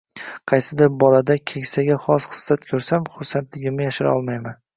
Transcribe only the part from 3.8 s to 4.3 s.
yashira